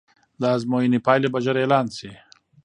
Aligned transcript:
د 0.39 0.41
ازموینې 0.55 0.99
پایلې 1.05 1.27
به 1.33 1.39
ژر 1.45 1.55
اعلان 1.61 1.87
سي. 1.97 2.11